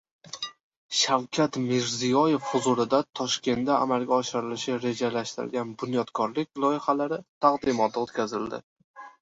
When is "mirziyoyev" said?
1.65-2.47